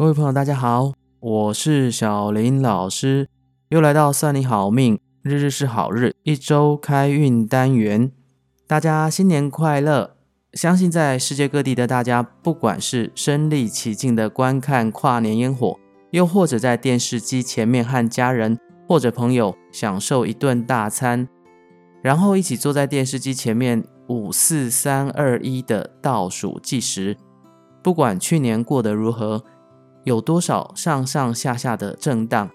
[0.00, 3.28] 各位朋友，大家好，我是小林老师，
[3.68, 8.10] 又来到算你好命，日日是好日，一周开运单元，
[8.66, 10.16] 大家新年快乐！
[10.54, 15.78] 相信在世界各地的大家，不管是身临其境的观看跨年烟火，
[16.12, 18.58] 又或者在电视机前面和家人
[18.88, 21.28] 或者朋友享受一顿大餐，
[22.00, 27.18] 然后一起坐在电视机前面五四三二一的倒数计时，
[27.82, 29.44] 不管去年过得如何。
[30.10, 32.50] 有多少上上下下的震荡？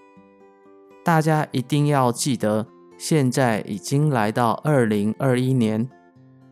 [1.02, 2.66] 大家一定要记得，
[2.98, 5.88] 现在已经来到二零二一年，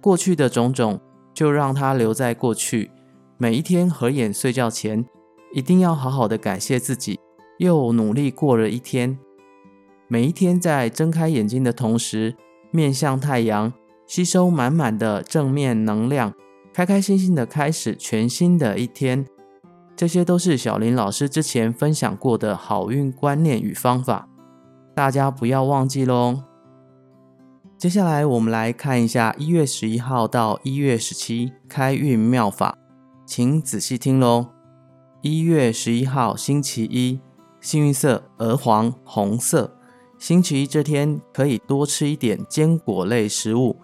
[0.01, 0.99] 过去的种种
[1.35, 2.91] 就让它留在过去。
[3.37, 5.05] 每一天合眼睡觉前，
[5.53, 7.21] 一定要好好的感谢自己，
[7.59, 9.19] 又努力过了一天。
[10.09, 12.35] 每一天在睁开眼睛的同时，
[12.71, 13.71] 面向太阳，
[14.07, 16.33] 吸收满满的正面能量，
[16.73, 19.27] 开开心心的开始全新的一天。
[19.97, 24.29] 这些都是小林老师之前分享过的好运观念与方法，
[24.95, 26.43] 大家不要忘记喽。
[27.79, 32.77] 接下来我们来看一下一月十一号到一月十七开运妙法，
[33.25, 34.47] 请仔细听喽。
[35.23, 37.21] 一月十一号星期一，
[37.61, 39.77] 幸运色鹅黄红色。
[40.19, 43.77] 星期一这天可以多吃一点坚果类食物，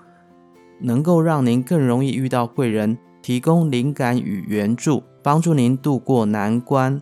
[0.80, 5.02] 能够让您更容易遇到贵人，提供灵感与援助。
[5.22, 7.00] 帮助您度过难关。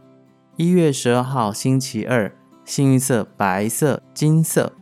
[0.57, 2.33] 一月十二号星期二，
[2.65, 4.73] 幸运色白色、金色。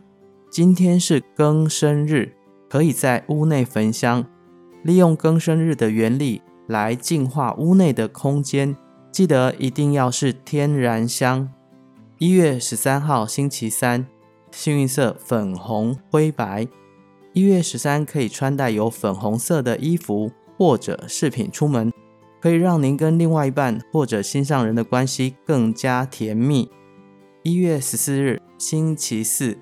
[0.49, 2.33] 今天是庚生日，
[2.67, 4.25] 可以在屋内焚香，
[4.83, 8.75] 利用庚生日的原理来净化屋内的空间。
[9.11, 11.49] 记得一定要是天然香。
[12.17, 14.07] 一月十三号星期三，
[14.51, 16.67] 幸运色粉红、灰白。
[17.33, 21.93] 一月十三可以穿戴有粉红色的衣服或者饰品出门。
[22.47, 26.71] 可以让您跟另外一半或者心上人的关系更加甜蜜。
[27.43, 29.57] 一月十四日，星期四，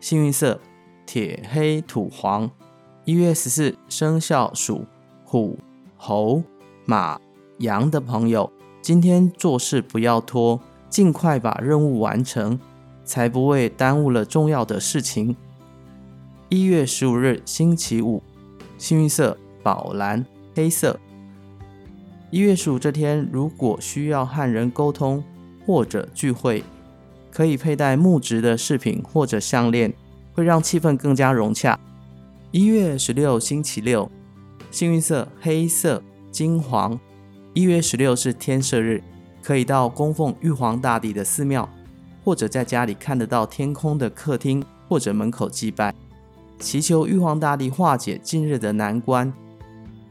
[0.00, 0.60] 幸运色
[1.06, 2.50] 铁黑土黄。
[3.06, 4.84] 一月十四生肖属
[5.24, 5.58] 虎、
[5.96, 6.42] 猴、
[6.84, 7.18] 马、
[7.60, 8.52] 羊的朋友，
[8.82, 10.60] 今天做事不要拖，
[10.90, 12.60] 尽快把任务完成，
[13.02, 15.34] 才不会耽误了重要的事情。
[16.50, 18.22] 一月十五日，星期五，
[18.76, 21.00] 幸运色宝蓝、黑色。
[22.30, 25.22] 一月十五这天，如果需要和人沟通
[25.64, 26.64] 或者聚会，
[27.30, 29.94] 可以佩戴木质的饰品或者项链，
[30.34, 31.78] 会让气氛更加融洽。
[32.50, 34.10] 一月十六星期六，
[34.72, 36.98] 幸运色黑色、金黄。
[37.54, 39.02] 一月十六是天赦日，
[39.40, 41.68] 可以到供奉玉皇大帝的寺庙，
[42.24, 45.94] 或者在家里看得到天空的客厅或者门口祭拜，
[46.58, 49.32] 祈求玉皇大帝化解近日的难关。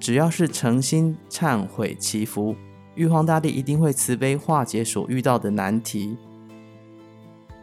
[0.06, 2.56] 只要是诚心忏悔祈福，
[2.94, 6.16] 玉皇大帝一定会慈悲化解所遇到的难题。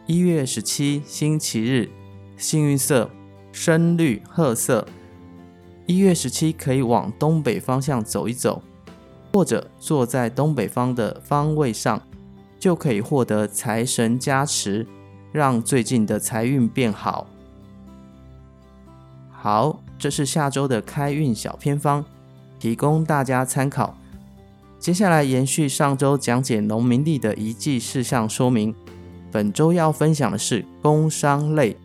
[0.07, 1.89] 一月十七星期日，
[2.35, 3.09] 幸运色
[3.53, 4.85] 深绿褐色。
[5.85, 8.61] 一月十七可以往东北方向走一走，
[9.31, 12.01] 或者坐在东北方的方位上，
[12.59, 14.85] 就可以获得财神加持，
[15.31, 17.25] 让最近的财运变好。
[19.31, 22.03] 好，这是下周的开运小偏方。
[22.63, 23.93] 提供大家参考。
[24.79, 28.73] 接下来延续上周讲解农民历的一记事项说明，
[29.29, 31.75] 本周要分享的是工商类。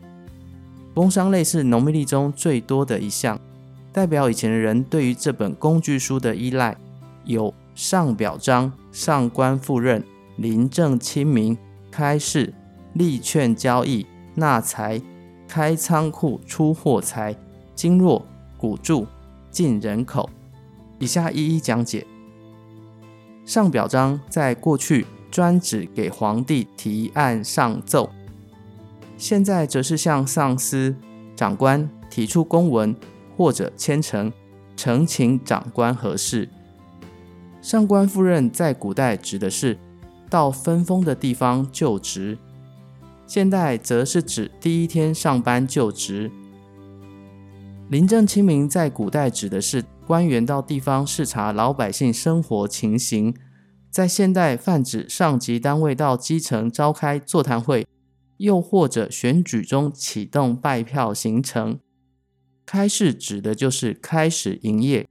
[0.94, 3.36] 工商类是农民历中最多的一项，
[3.92, 6.76] 代表以前的人对于这本工具书的依赖，
[7.24, 10.04] 有上表彰、上官赴任、
[10.36, 11.58] 临政亲民、
[11.90, 12.54] 开市、
[12.92, 14.06] 立券交易、
[14.36, 15.02] 纳财、
[15.48, 17.34] 开仓库出货财、
[17.74, 18.24] 经络、
[18.56, 19.04] 古注、
[19.50, 20.30] 进人口。
[20.98, 22.06] 以下一一讲解。
[23.44, 28.10] 上表彰在过去专指给皇帝提案上奏，
[29.16, 30.94] 现在则是向上司、
[31.34, 32.94] 长官提出公文
[33.36, 34.32] 或者签呈，
[34.76, 36.48] 呈请长官核示。
[37.62, 39.78] 上官夫人在古代指的是
[40.30, 42.38] 到分封的地方就职，
[43.26, 46.30] 现代则是指第一天上班就职。
[47.90, 49.84] 临政亲民在古代指的是。
[50.08, 53.34] 官员到地方视察老百姓生活情形，
[53.90, 57.86] 在现代泛指上级单位到基层召开座谈会，
[58.38, 61.78] 又或者选举中启动拜票行程。
[62.64, 65.06] 开市指的就是开始营业，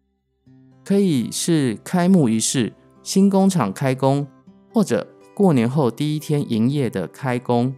[0.83, 4.25] 可以是开幕仪式、新工厂开工，
[4.73, 7.75] 或者过年后第一天营业的开工。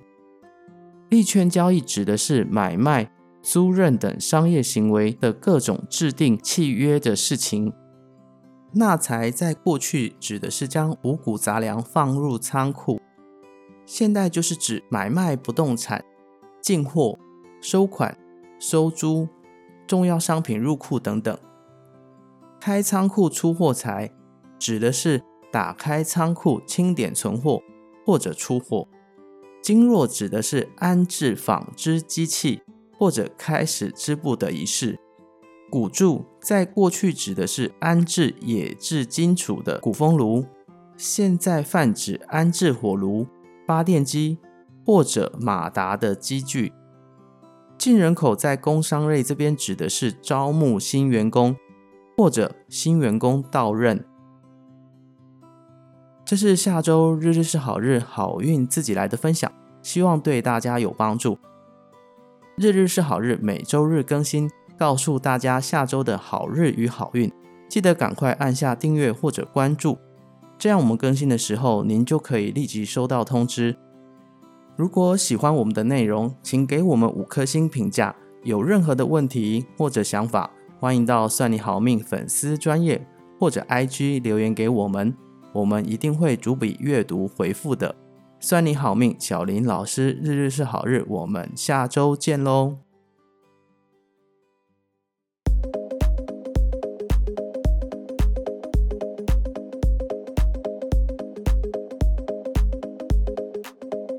[1.09, 3.11] 利券交易指的是买卖。
[3.41, 7.73] 租赁等商业行为的各种制定契约的事情。
[8.73, 13.01] 纳财在过去指的是将五谷杂粮放入仓库，
[13.85, 16.05] 现代就是指买卖不动产、
[16.61, 17.17] 进货、
[17.61, 18.15] 收款、
[18.59, 19.27] 收租、
[19.87, 21.35] 重要商品入库等等。
[22.59, 24.11] 开仓库出货财
[24.59, 27.63] 指的是打开仓库清点存货
[28.05, 28.87] 或者出货。
[29.63, 32.61] 经络指的是安置纺织机器
[32.99, 34.99] 或者开始织布的仪式。
[35.71, 40.45] 古柱在过去指的是安置冶制金属的鼓风炉，
[40.97, 43.25] 现在泛指安置火炉、
[43.65, 44.37] 发电机
[44.85, 46.73] 或者马达的机具。
[47.77, 51.55] 进人口在工商类这边指的是招募新员工
[52.17, 54.03] 或者新员工到任。
[56.25, 59.49] 这是下周日日是好日好运自己来的分享，
[59.81, 61.37] 希望对大家有帮助。
[62.61, 64.51] 日日是好日，每周日更新。
[64.77, 67.31] 告诉大家下周的好日与好运，
[67.69, 69.97] 记得赶快按下订阅或者关注，
[70.57, 73.77] 这样我们更新的时候，您就可以立即收到通知。
[74.75, 78.13] 如果喜欢我们的内容，请给我们五颗星评价。
[78.43, 80.51] 有任何的问题或者想法，
[80.81, 83.07] 欢迎到算你好命粉丝专业
[83.39, 85.15] 或者 IG 留言给我们，
[85.53, 87.95] 我们一定会逐笔阅读回复的。
[88.41, 92.88] 算你好命，小林老师日日是好日，我们下周见喽。